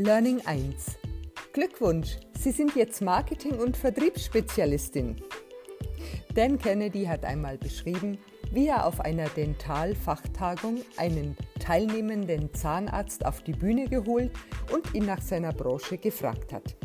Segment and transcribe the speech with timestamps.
[0.00, 0.96] Learning 1.
[1.52, 5.16] Glückwunsch, Sie sind jetzt Marketing- und Vertriebsspezialistin.
[6.36, 8.16] Dan Kennedy hat einmal beschrieben,
[8.52, 14.30] wie er auf einer Dentalfachtagung einen teilnehmenden Zahnarzt auf die Bühne geholt
[14.72, 16.76] und ihn nach seiner Branche gefragt hat.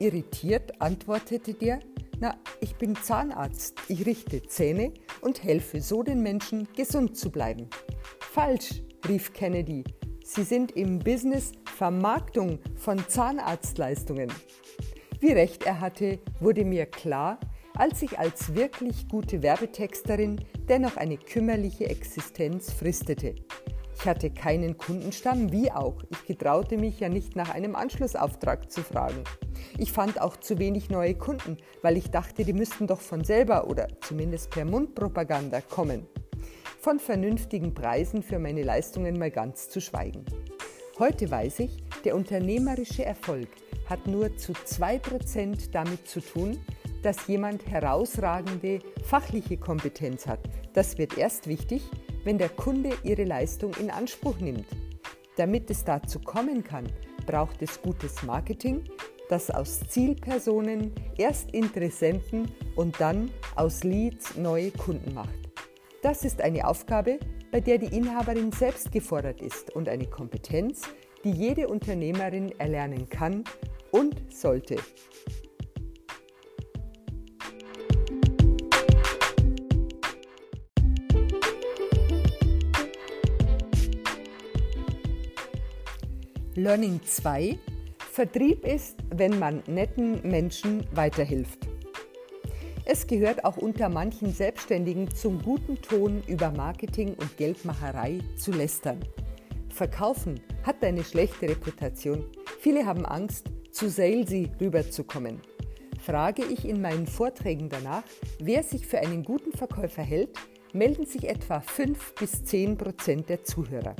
[0.00, 1.78] Irritiert antwortete der,
[2.18, 7.70] na, ich bin Zahnarzt, ich richte Zähne und helfe so den Menschen, gesund zu bleiben.
[8.18, 9.84] Falsch, rief Kennedy,
[10.28, 14.28] Sie sind im Business Vermarktung von Zahnarztleistungen.
[15.20, 17.38] Wie recht er hatte, wurde mir klar,
[17.76, 23.36] als ich als wirklich gute Werbetexterin dennoch eine kümmerliche Existenz fristete.
[23.94, 26.02] Ich hatte keinen Kundenstamm, wie auch.
[26.10, 29.22] Ich getraute mich ja nicht nach einem Anschlussauftrag zu fragen.
[29.78, 33.68] Ich fand auch zu wenig neue Kunden, weil ich dachte, die müssten doch von selber
[33.68, 36.08] oder zumindest per Mundpropaganda kommen.
[36.86, 40.24] Von vernünftigen Preisen für meine Leistungen mal ganz zu schweigen.
[41.00, 43.48] Heute weiß ich, der unternehmerische Erfolg
[43.90, 46.60] hat nur zu 2% damit zu tun,
[47.02, 50.38] dass jemand herausragende fachliche Kompetenz hat.
[50.74, 51.82] Das wird erst wichtig,
[52.22, 54.68] wenn der Kunde ihre Leistung in Anspruch nimmt.
[55.36, 56.86] Damit es dazu kommen kann,
[57.26, 58.84] braucht es gutes Marketing,
[59.28, 65.45] das aus Zielpersonen erst Interessenten und dann aus Leads neue Kunden macht.
[66.02, 67.18] Das ist eine Aufgabe,
[67.50, 70.82] bei der die Inhaberin selbst gefordert ist und eine Kompetenz,
[71.24, 73.44] die jede Unternehmerin erlernen kann
[73.90, 74.76] und sollte.
[86.54, 87.58] Learning 2.
[88.12, 91.75] Vertrieb ist, wenn man netten Menschen weiterhilft.
[92.88, 99.00] Es gehört auch unter manchen Selbstständigen zum guten Ton, über Marketing und Geldmacherei zu lästern.
[99.68, 102.24] Verkaufen hat eine schlechte Reputation.
[102.60, 105.40] Viele haben Angst, zu salesy rüberzukommen.
[106.00, 108.04] Frage ich in meinen Vorträgen danach,
[108.38, 110.38] wer sich für einen guten Verkäufer hält,
[110.72, 113.96] melden sich etwa 5 bis 10 Prozent der Zuhörer.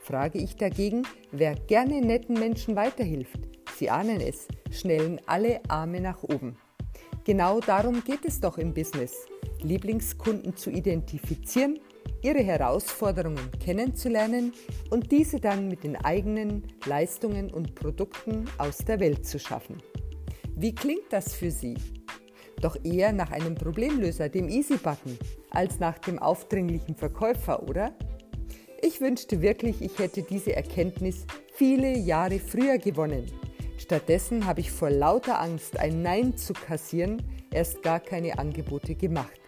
[0.00, 3.40] Frage ich dagegen, wer gerne netten Menschen weiterhilft,
[3.78, 6.58] Sie ahnen es, schnellen alle Arme nach oben.
[7.28, 9.12] Genau darum geht es doch im Business,
[9.60, 11.78] Lieblingskunden zu identifizieren,
[12.22, 14.54] ihre Herausforderungen kennenzulernen
[14.88, 19.76] und diese dann mit den eigenen Leistungen und Produkten aus der Welt zu schaffen.
[20.56, 21.76] Wie klingt das für Sie?
[22.62, 25.18] Doch eher nach einem Problemlöser, dem Easy-Button,
[25.50, 27.92] als nach dem aufdringlichen Verkäufer, oder?
[28.80, 33.26] Ich wünschte wirklich, ich hätte diese Erkenntnis viele Jahre früher gewonnen.
[33.78, 37.22] Stattdessen habe ich vor lauter Angst, ein Nein zu kassieren,
[37.52, 39.40] erst gar keine Angebote gemacht.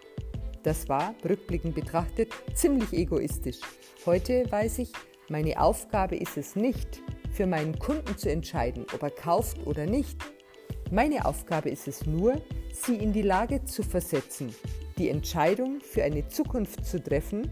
[0.62, 3.58] Das war, rückblickend betrachtet, ziemlich egoistisch.
[4.06, 4.92] Heute weiß ich,
[5.28, 7.02] meine Aufgabe ist es nicht,
[7.32, 10.16] für meinen Kunden zu entscheiden, ob er kauft oder nicht.
[10.92, 12.40] Meine Aufgabe ist es nur,
[12.72, 14.54] sie in die Lage zu versetzen,
[14.96, 17.50] die Entscheidung für eine Zukunft zu treffen,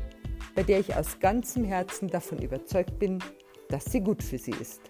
[0.55, 3.19] bei der ich aus ganzem Herzen davon überzeugt bin,
[3.69, 4.88] dass sie gut für sie ist.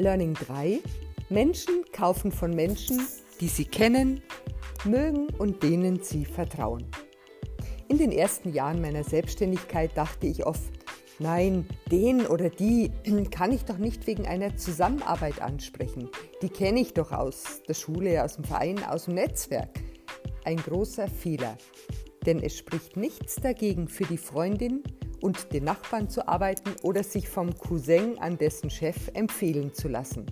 [0.00, 0.80] Learning 3.
[1.28, 3.06] Menschen kaufen von Menschen,
[3.40, 4.22] die sie kennen,
[4.84, 6.86] mögen und denen sie vertrauen.
[7.88, 10.72] In den ersten Jahren meiner Selbstständigkeit dachte ich oft,
[11.22, 12.90] Nein, den oder die
[13.30, 16.08] kann ich doch nicht wegen einer Zusammenarbeit ansprechen.
[16.40, 19.68] Die kenne ich doch aus der Schule, aus dem Verein, aus dem Netzwerk.
[20.46, 21.58] Ein großer Fehler,
[22.24, 24.82] denn es spricht nichts dagegen, für die Freundin
[25.20, 30.26] und den Nachbarn zu arbeiten oder sich vom Cousin an dessen Chef empfehlen zu lassen.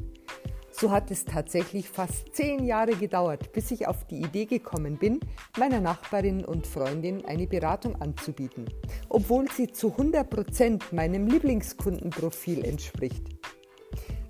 [0.81, 5.19] So hat es tatsächlich fast zehn Jahre gedauert, bis ich auf die Idee gekommen bin,
[5.59, 8.67] meiner Nachbarin und Freundin eine Beratung anzubieten,
[9.09, 13.25] obwohl sie zu 100% meinem Lieblingskundenprofil entspricht.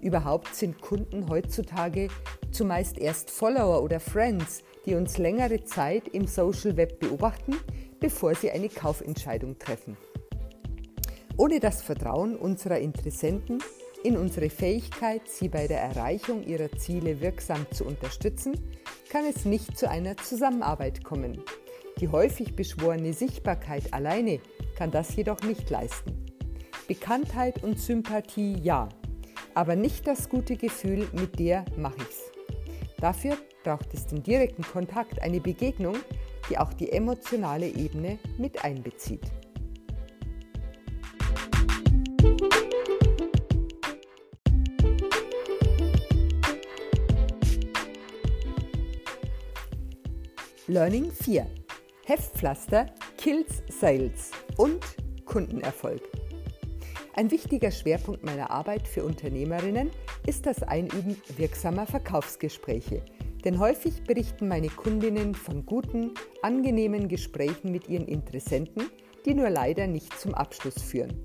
[0.00, 2.08] Überhaupt sind Kunden heutzutage
[2.50, 7.56] zumeist erst Follower oder Friends, die uns längere Zeit im Social Web beobachten,
[8.00, 9.99] bevor sie eine Kaufentscheidung treffen.
[11.38, 13.62] Ohne das Vertrauen unserer Interessenten
[14.02, 18.58] in unsere Fähigkeit, sie bei der Erreichung ihrer Ziele wirksam zu unterstützen,
[19.08, 21.40] kann es nicht zu einer Zusammenarbeit kommen.
[22.00, 24.40] Die häufig beschworene Sichtbarkeit alleine
[24.76, 26.26] kann das jedoch nicht leisten.
[26.88, 28.88] Bekanntheit und Sympathie ja,
[29.55, 32.32] aber nicht das gute Gefühl, mit der mache ich's.
[33.00, 35.99] Dafür braucht es den direkten Kontakt, eine Begegnung,
[36.50, 39.31] die auch die emotionale Ebene mit einbezieht.
[50.70, 51.47] Learning 4.
[52.05, 52.85] Heftpflaster
[53.17, 54.85] kills Sales und
[55.25, 56.03] Kundenerfolg.
[57.15, 59.91] Ein wichtiger Schwerpunkt meiner Arbeit für Unternehmerinnen
[60.26, 63.03] ist das Einüben wirksamer Verkaufsgespräche.
[63.47, 66.12] Denn häufig berichten meine Kundinnen von guten,
[66.43, 68.91] angenehmen Gesprächen mit ihren Interessenten,
[69.25, 71.19] die nur leider nicht zum Abschluss führen.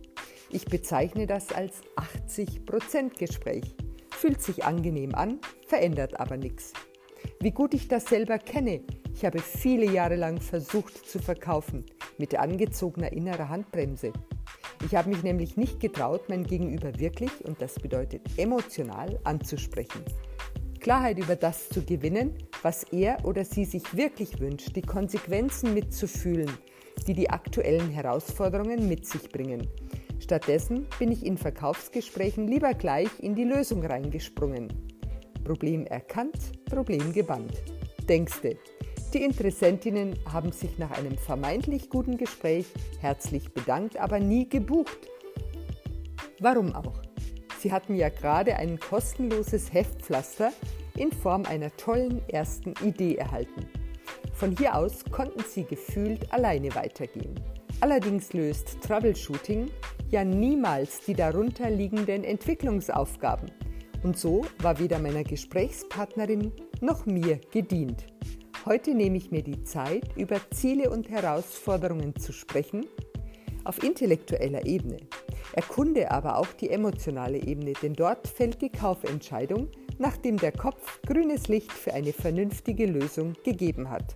[0.52, 3.76] Ich bezeichne das als 80% Gespräch.
[4.10, 6.72] Fühlt sich angenehm an, verändert aber nichts.
[7.42, 8.84] Wie gut ich das selber kenne,
[9.16, 11.86] ich habe viele Jahre lang versucht zu verkaufen,
[12.18, 14.12] mit angezogener innerer Handbremse.
[14.86, 20.04] Ich habe mich nämlich nicht getraut, mein Gegenüber wirklich, und das bedeutet emotional, anzusprechen.
[20.80, 26.52] Klarheit über das zu gewinnen, was er oder sie sich wirklich wünscht, die Konsequenzen mitzufühlen,
[27.08, 29.68] die die aktuellen Herausforderungen mit sich bringen.
[30.20, 34.68] Stattdessen bin ich in Verkaufsgesprächen lieber gleich in die Lösung reingesprungen.
[35.46, 37.64] Problem erkannt, Problem gebannt.
[38.10, 38.58] Denkste,
[39.14, 42.66] die Interessentinnen haben sich nach einem vermeintlich guten Gespräch
[43.00, 44.98] herzlich bedankt, aber nie gebucht.
[46.40, 47.00] Warum auch?
[47.60, 50.52] Sie hatten ja gerade ein kostenloses Heftpflaster
[50.98, 53.68] in Form einer tollen ersten Idee erhalten.
[54.34, 57.40] Von hier aus konnten sie gefühlt alleine weitergehen.
[57.82, 59.70] Allerdings löst Troubleshooting
[60.10, 63.52] ja niemals die darunter liegenden Entwicklungsaufgaben.
[64.04, 66.52] Und so war weder meiner Gesprächspartnerin
[66.82, 68.13] noch mir gedient.
[68.66, 72.86] Heute nehme ich mir die Zeit, über Ziele und Herausforderungen zu sprechen,
[73.66, 75.00] auf intellektueller Ebene.
[75.52, 79.68] Erkunde aber auch die emotionale Ebene, denn dort fällt die Kaufentscheidung,
[80.00, 84.16] nachdem der Kopf grünes Licht für eine vernünftige Lösung gegeben hat.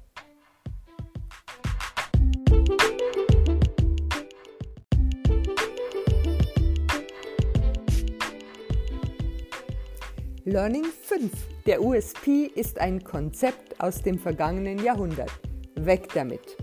[10.50, 11.30] Learning 5.
[11.66, 15.30] Der USP ist ein Konzept aus dem vergangenen Jahrhundert.
[15.76, 16.56] Weg damit.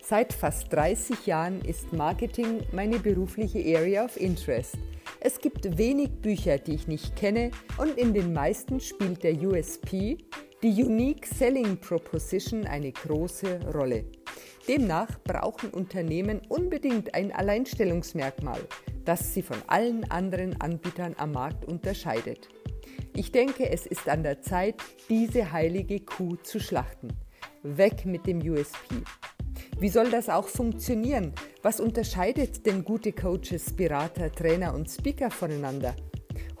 [0.00, 4.76] Seit fast 30 Jahren ist Marketing meine berufliche Area of Interest.
[5.18, 10.18] Es gibt wenig Bücher, die ich nicht kenne und in den meisten spielt der USP,
[10.62, 14.04] die Unique Selling Proposition, eine große Rolle.
[14.68, 18.60] Demnach brauchen Unternehmen unbedingt ein Alleinstellungsmerkmal,
[19.04, 22.48] das sie von allen anderen Anbietern am Markt unterscheidet.
[23.14, 24.76] Ich denke, es ist an der Zeit,
[25.08, 27.08] diese heilige Kuh zu schlachten.
[27.62, 28.94] Weg mit dem USP.
[29.78, 31.32] Wie soll das auch funktionieren?
[31.62, 35.94] Was unterscheidet denn gute Coaches, Berater, Trainer und Speaker voneinander?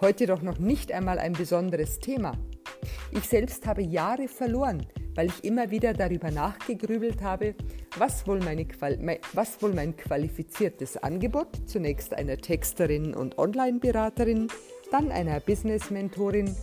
[0.00, 2.32] Heute doch noch nicht einmal ein besonderes Thema.
[3.12, 7.54] Ich selbst habe Jahre verloren, weil ich immer wieder darüber nachgegrübelt habe,
[7.96, 14.48] was wohl, was wohl mein qualifiziertes Angebot, zunächst einer Texterin und Online-Beraterin,
[14.92, 16.54] dann einer Business-Mentorin,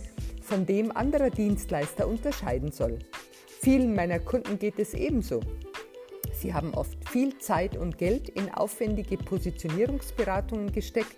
[0.42, 2.98] von dem anderer Dienstleister unterscheiden soll.
[3.60, 5.40] Vielen meiner Kunden geht es ebenso.
[6.32, 11.16] Sie haben oft viel Zeit und Geld in aufwendige Positionierungsberatungen gesteckt,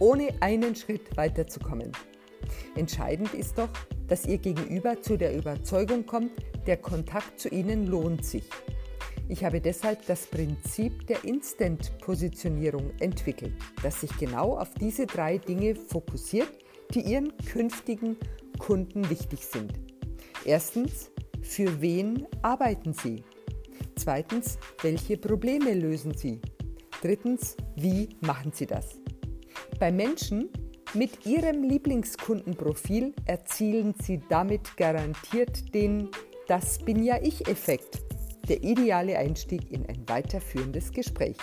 [0.00, 1.92] ohne einen Schritt weiterzukommen.
[2.74, 3.68] Entscheidend ist doch,
[4.08, 6.32] dass Ihr Gegenüber zu der Überzeugung kommt,
[6.66, 8.44] der Kontakt zu Ihnen lohnt sich.
[9.28, 15.74] Ich habe deshalb das Prinzip der Instant-Positionierung entwickelt, das sich genau auf diese drei Dinge
[15.74, 16.50] fokussiert,
[16.94, 18.16] die Ihren künftigen
[18.58, 19.72] Kunden wichtig sind.
[20.44, 23.24] Erstens, für wen arbeiten Sie?
[23.96, 26.40] Zweitens, welche Probleme lösen Sie?
[27.00, 29.00] Drittens, wie machen Sie das?
[29.80, 30.50] Bei Menschen
[30.92, 36.10] mit Ihrem Lieblingskundenprofil erzielen Sie damit garantiert den
[36.46, 38.04] Das bin ja ich Effekt
[38.48, 41.36] der ideale Einstieg in ein weiterführendes Gespräch.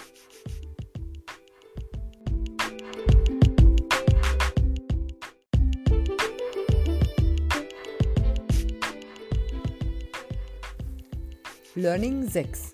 [11.75, 12.73] Learning 6.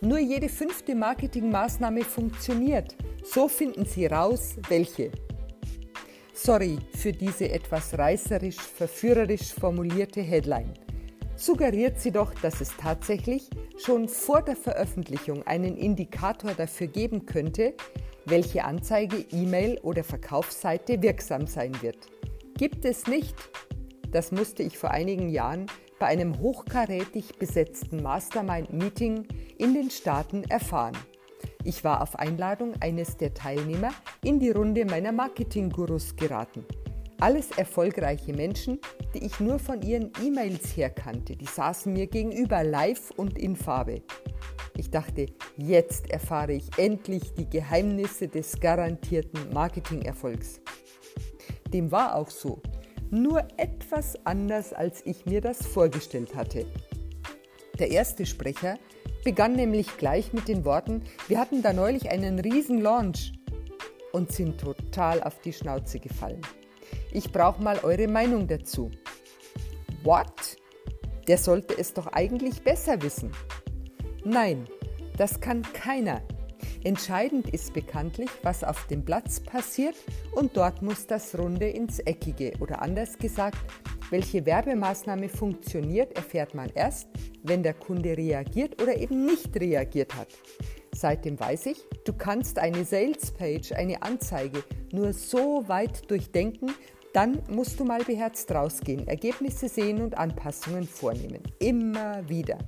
[0.00, 2.96] Nur jede fünfte Marketingmaßnahme funktioniert.
[3.22, 5.12] So finden Sie raus, welche.
[6.32, 10.72] Sorry für diese etwas reißerisch, verführerisch formulierte Headline
[11.36, 13.48] suggeriert sie doch, dass es tatsächlich
[13.78, 17.74] schon vor der Veröffentlichung einen Indikator dafür geben könnte,
[18.24, 21.98] welche Anzeige, E-Mail oder Verkaufsseite wirksam sein wird.
[22.56, 23.34] Gibt es nicht?
[24.10, 25.66] Das musste ich vor einigen Jahren
[25.98, 29.26] bei einem hochkarätig besetzten Mastermind-Meeting
[29.58, 30.96] in den Staaten erfahren.
[31.64, 33.90] Ich war auf Einladung eines der Teilnehmer
[34.22, 36.64] in die Runde meiner Marketing-Gurus geraten.
[37.22, 38.80] Alles erfolgreiche Menschen,
[39.14, 41.36] die ich nur von ihren E-Mails her kannte.
[41.36, 44.02] Die saßen mir gegenüber live und in Farbe.
[44.76, 45.26] Ich dachte,
[45.56, 50.60] jetzt erfahre ich endlich die Geheimnisse des garantierten Marketingerfolgs.
[51.72, 52.60] Dem war auch so,
[53.12, 56.66] nur etwas anders, als ich mir das vorgestellt hatte.
[57.78, 58.80] Der erste Sprecher
[59.22, 63.32] begann nämlich gleich mit den Worten, wir hatten da neulich einen riesen Launch
[64.10, 66.42] und sind total auf die Schnauze gefallen.
[67.14, 68.90] Ich brauche mal eure Meinung dazu.
[70.02, 70.56] What?
[71.28, 73.30] Der sollte es doch eigentlich besser wissen.
[74.24, 74.66] Nein,
[75.18, 76.22] das kann keiner.
[76.84, 79.94] Entscheidend ist bekanntlich, was auf dem Platz passiert
[80.32, 83.58] und dort muss das Runde ins Eckige oder anders gesagt,
[84.10, 87.08] welche Werbemaßnahme funktioniert, erfährt man erst,
[87.42, 90.28] wenn der Kunde reagiert oder eben nicht reagiert hat.
[90.94, 96.72] Seitdem weiß ich, du kannst eine Salespage, eine Anzeige nur so weit durchdenken,
[97.12, 101.42] dann musst du mal beherzt rausgehen, Ergebnisse sehen und Anpassungen vornehmen.
[101.58, 102.58] Immer wieder.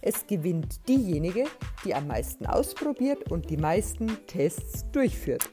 [0.00, 1.44] Es gewinnt diejenige,
[1.84, 5.50] die am meisten ausprobiert und die meisten Tests durchführt.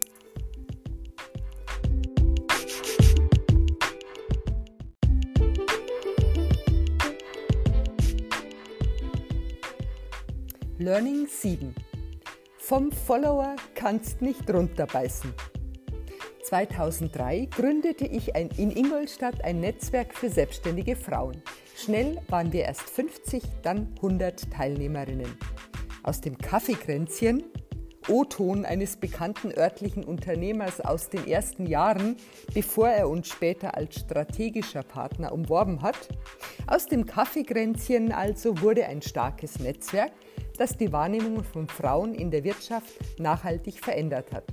[10.80, 11.76] Learning 7.
[12.60, 15.34] Vom Follower kannst nicht runterbeißen.
[16.48, 21.42] 2003 gründete ich ein, in Ingolstadt ein Netzwerk für selbstständige Frauen.
[21.76, 25.38] Schnell waren wir erst 50, dann 100 Teilnehmerinnen.
[26.04, 27.44] Aus dem Kaffeekränzchen,
[28.08, 32.16] O-Ton eines bekannten örtlichen Unternehmers aus den ersten Jahren,
[32.54, 36.08] bevor er uns später als strategischer Partner umworben hat,
[36.66, 40.14] aus dem Kaffeekränzchen also wurde ein starkes Netzwerk,
[40.58, 44.46] das die Wahrnehmung von Frauen in der Wirtschaft nachhaltig verändert hat.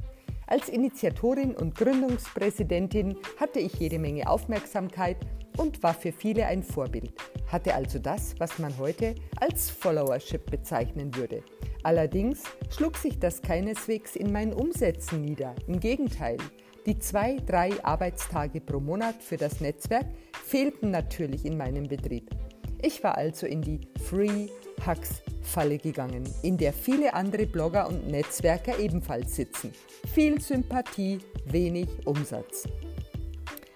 [0.47, 5.17] Als Initiatorin und Gründungspräsidentin hatte ich jede Menge Aufmerksamkeit
[5.57, 7.13] und war für viele ein Vorbild,
[7.51, 11.43] hatte also das, was man heute als Followership bezeichnen würde.
[11.83, 15.55] Allerdings schlug sich das keineswegs in meinen Umsätzen nieder.
[15.67, 16.37] Im Gegenteil,
[16.87, 20.07] die zwei, drei Arbeitstage pro Monat für das Netzwerk
[20.45, 22.31] fehlten natürlich in meinem Betrieb.
[22.87, 24.49] Ich war also in die Free
[24.87, 29.73] Hugs Falle gegangen, in der viele andere Blogger und Netzwerker ebenfalls sitzen.
[30.13, 32.69] Viel Sympathie, wenig Umsatz.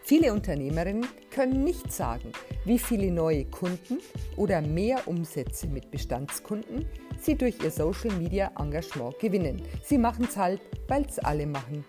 [0.02, 2.32] Viele Unternehmerinnen können nicht sagen,
[2.66, 4.00] wie viele neue Kunden
[4.36, 6.84] oder mehr Umsätze mit Bestandskunden
[7.18, 9.62] sie durch ihr Social Media Engagement gewinnen.
[9.82, 11.82] Sie machen es halt, weil es alle machen.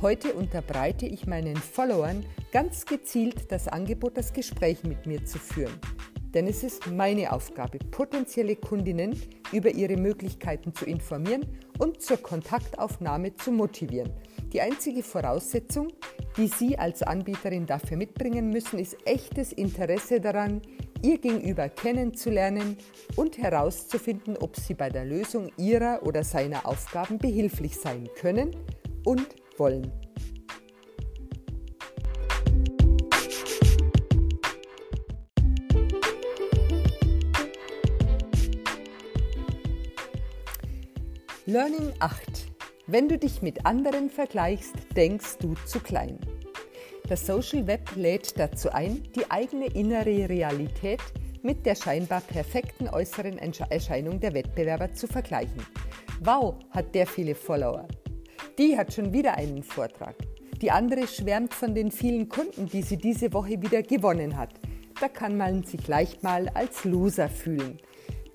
[0.00, 5.80] Heute unterbreite ich meinen Followern ganz gezielt das Angebot, das Gespräch mit mir zu führen
[6.36, 9.18] denn es ist meine Aufgabe, potenzielle Kundinnen
[9.52, 11.46] über ihre Möglichkeiten zu informieren
[11.78, 14.12] und zur Kontaktaufnahme zu motivieren.
[14.52, 15.88] Die einzige Voraussetzung,
[16.36, 20.60] die Sie als Anbieterin dafür mitbringen müssen, ist echtes Interesse daran,
[21.02, 22.76] Ihr Gegenüber kennenzulernen
[23.16, 28.54] und herauszufinden, ob Sie bei der Lösung Ihrer oder seiner Aufgaben behilflich sein können
[29.04, 29.26] und
[29.56, 30.05] wollen.
[41.48, 42.48] Learning 8.
[42.88, 46.18] Wenn du dich mit anderen vergleichst, denkst du zu klein.
[47.08, 50.98] Das Social Web lädt dazu ein, die eigene innere Realität
[51.42, 55.64] mit der scheinbar perfekten äußeren Erscheinung der Wettbewerber zu vergleichen.
[56.24, 57.86] Wow, hat der viele Follower.
[58.58, 60.16] Die hat schon wieder einen Vortrag.
[60.60, 64.54] Die andere schwärmt von den vielen Kunden, die sie diese Woche wieder gewonnen hat.
[65.00, 67.78] Da kann man sich leicht mal als Loser fühlen.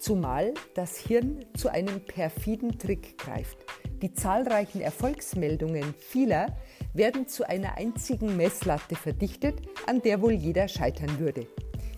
[0.02, 3.60] Zumal das Hirn zu einem perfiden Trick greift.
[4.02, 6.58] Die zahlreichen Erfolgsmeldungen vieler
[6.96, 11.46] werden zu einer einzigen Messlatte verdichtet, an der wohl jeder scheitern würde.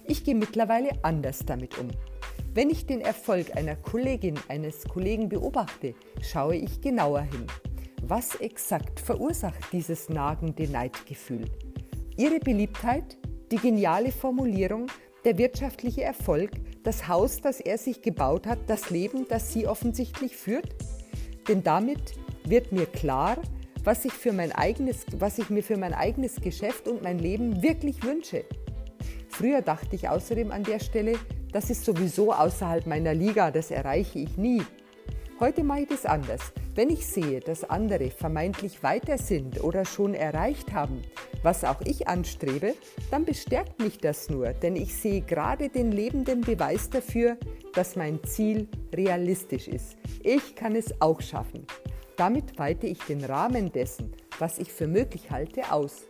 [0.05, 1.87] Ich gehe mittlerweile anders damit um.
[2.53, 7.47] Wenn ich den Erfolg einer Kollegin, eines Kollegen beobachte, schaue ich genauer hin.
[8.01, 11.45] Was exakt verursacht dieses nagende Neidgefühl?
[12.17, 13.17] Ihre Beliebtheit,
[13.49, 14.87] die geniale Formulierung,
[15.23, 16.51] der wirtschaftliche Erfolg,
[16.83, 20.75] das Haus, das er sich gebaut hat, das Leben, das sie offensichtlich führt?
[21.47, 22.13] Denn damit
[22.45, 23.37] wird mir klar,
[23.83, 27.61] was ich, für mein eigenes, was ich mir für mein eigenes Geschäft und mein Leben
[27.61, 28.45] wirklich wünsche.
[29.29, 31.15] Früher dachte ich außerdem an der Stelle,
[31.51, 34.61] das ist sowieso außerhalb meiner Liga, das erreiche ich nie.
[35.39, 36.53] Heute mache ich das anders.
[36.75, 41.01] Wenn ich sehe, dass andere vermeintlich weiter sind oder schon erreicht haben,
[41.43, 42.73] was auch ich anstrebe,
[43.11, 47.37] dann bestärkt mich das nur, denn ich sehe gerade den lebenden Beweis dafür,
[47.73, 49.97] dass mein Ziel realistisch ist.
[50.23, 51.67] Ich kann es auch schaffen.
[52.17, 56.07] Damit weite ich den Rahmen dessen, was ich für möglich halte, aus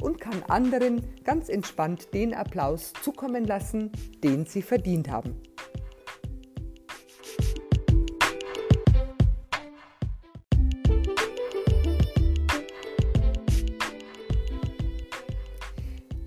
[0.00, 3.90] und kann anderen ganz entspannt den Applaus zukommen lassen,
[4.24, 5.36] den sie verdient haben.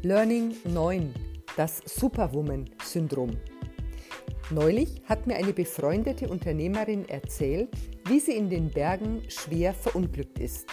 [0.05, 1.13] Learning 9,
[1.55, 3.37] das Superwoman-Syndrom.
[4.49, 7.69] Neulich hat mir eine befreundete Unternehmerin erzählt,
[8.09, 10.67] wie sie in den Bergen schwer verunglückt ist.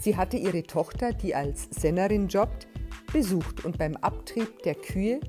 [0.00, 2.68] Sie hatte ihre Tochter, die als Sennerin jobbt,
[3.12, 5.20] besucht und beim Abtrieb der Kühe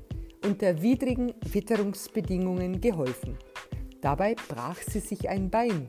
[0.42, 3.36] unter widrigen Witterungsbedingungen geholfen.
[4.00, 5.88] Dabei brach sie sich ein Bein,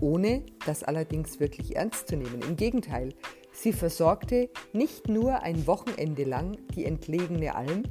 [0.00, 2.40] ohne das allerdings wirklich ernst zu nehmen.
[2.48, 3.10] Im Gegenteil,
[3.52, 7.82] sie versorgte nicht nur ein Wochenende lang die entlegene Alm,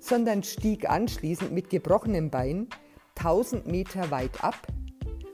[0.00, 2.68] sondern stieg anschließend mit gebrochenem Bein
[3.16, 4.66] 1000 Meter weit ab,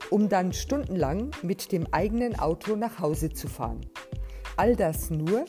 [0.09, 3.81] um dann stundenlang mit dem eigenen Auto nach Hause zu fahren.
[4.57, 5.45] All das nur,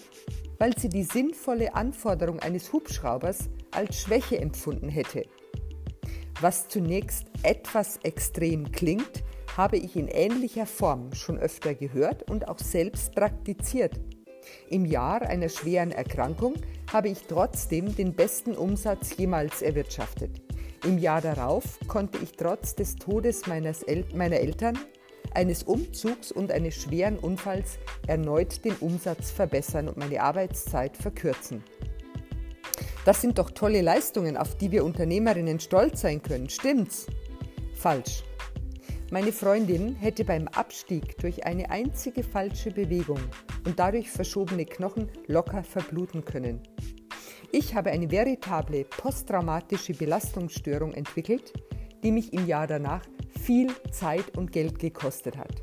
[0.59, 5.25] weil sie die sinnvolle Anforderung eines Hubschraubers als Schwäche empfunden hätte.
[6.41, 9.25] Was zunächst etwas extrem klingt,
[9.57, 13.99] habe ich in ähnlicher Form schon öfter gehört und auch selbst praktiziert.
[14.69, 16.55] Im Jahr einer schweren Erkrankung
[16.93, 20.31] habe ich trotzdem den besten Umsatz jemals erwirtschaftet.
[20.85, 24.79] Im Jahr darauf konnte ich trotz des Todes meiner Eltern,
[25.35, 31.63] eines Umzugs und eines schweren Unfalls erneut den Umsatz verbessern und meine Arbeitszeit verkürzen.
[33.05, 36.49] Das sind doch tolle Leistungen, auf die wir Unternehmerinnen stolz sein können.
[36.49, 37.07] Stimmt's?
[37.75, 38.25] Falsch.
[39.13, 43.21] Meine Freundin hätte beim Abstieg durch eine einzige falsche Bewegung
[43.65, 46.61] und dadurch verschobene Knochen locker verbluten können.
[47.53, 51.53] Ich habe eine veritable posttraumatische Belastungsstörung entwickelt,
[52.03, 53.03] die mich im Jahr danach
[53.41, 55.63] viel Zeit und Geld gekostet hat.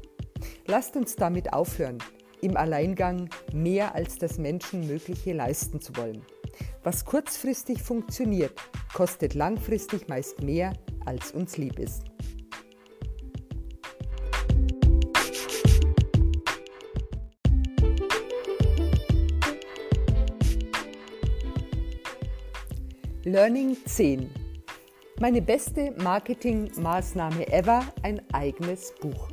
[0.65, 1.97] Lasst uns damit aufhören,
[2.41, 6.21] im Alleingang mehr als das Menschenmögliche leisten zu wollen.
[6.81, 8.53] Was kurzfristig funktioniert,
[8.93, 10.71] kostet langfristig meist mehr,
[11.05, 12.12] als uns lieb ist.
[23.33, 24.29] Learning 10.
[25.19, 29.27] Meine beste Marketingmaßnahme ever, ein eigenes Buch.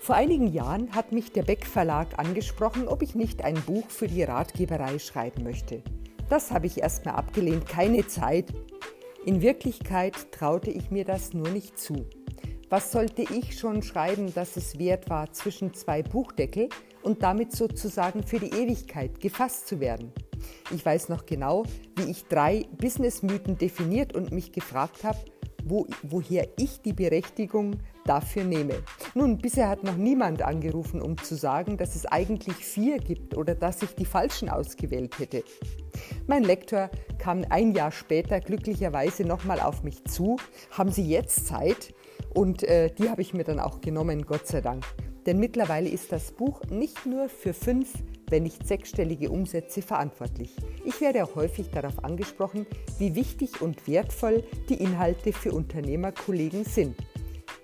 [0.00, 4.06] Vor einigen Jahren hat mich der Beck Verlag angesprochen, ob ich nicht ein Buch für
[4.06, 5.82] die Ratgeberei schreiben möchte.
[6.28, 8.52] Das habe ich erstmal abgelehnt, keine Zeit.
[9.24, 12.04] In Wirklichkeit traute ich mir das nur nicht zu.
[12.68, 16.68] Was sollte ich schon schreiben, dass es wert war, zwischen zwei Buchdeckel
[17.00, 20.12] und damit sozusagen für die Ewigkeit gefasst zu werden?
[20.70, 21.64] Ich weiß noch genau,
[21.96, 25.18] wie ich drei Businessmythen definiert und mich gefragt habe,
[25.64, 28.82] wo, woher ich die Berechtigung dafür nehme.
[29.14, 33.54] Nun, bisher hat noch niemand angerufen, um zu sagen, dass es eigentlich vier gibt oder
[33.54, 35.44] dass ich die falschen ausgewählt hätte.
[36.26, 40.38] Mein Lektor kam ein Jahr später glücklicherweise nochmal auf mich zu.
[40.70, 41.94] Haben Sie jetzt Zeit?
[42.34, 44.84] Und äh, die habe ich mir dann auch genommen, Gott sei Dank.
[45.26, 47.92] Denn mittlerweile ist das Buch nicht nur für fünf,
[48.30, 50.54] wenn nicht sechsstellige Umsätze verantwortlich.
[50.84, 52.66] Ich werde auch häufig darauf angesprochen,
[52.98, 56.96] wie wichtig und wertvoll die Inhalte für Unternehmerkollegen sind.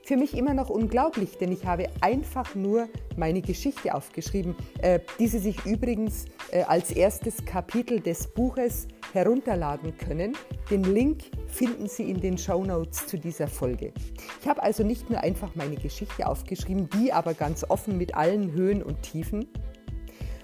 [0.07, 5.26] Für mich immer noch unglaublich, denn ich habe einfach nur meine Geschichte aufgeschrieben, äh, die
[5.26, 10.37] Sie sich übrigens äh, als erstes Kapitel des Buches herunterladen können.
[10.70, 13.92] Den Link finden Sie in den Show Notes zu dieser Folge.
[14.40, 18.52] Ich habe also nicht nur einfach meine Geschichte aufgeschrieben, die aber ganz offen mit allen
[18.52, 19.48] Höhen und Tiefen.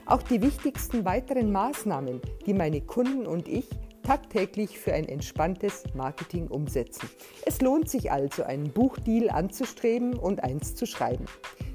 [0.06, 3.68] Auch die wichtigsten weiteren Maßnahmen, die meine Kunden und ich
[4.02, 7.08] tagtäglich für ein entspanntes Marketing umsetzen.
[7.46, 11.26] Es lohnt sich also, einen Buchdeal anzustreben und eins zu schreiben.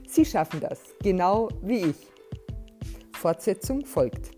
[0.08, 2.08] Sie schaffen das, genau wie ich.
[3.14, 4.37] Fortsetzung folgt.